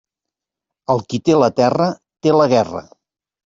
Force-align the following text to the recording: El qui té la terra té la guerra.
El 0.93 1.03
qui 1.11 1.21
té 1.29 1.37
la 1.41 1.51
terra 1.61 1.91
té 2.27 2.37
la 2.41 2.51
guerra. 2.59 2.87